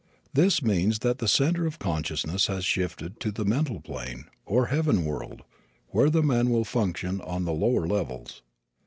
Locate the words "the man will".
6.09-6.65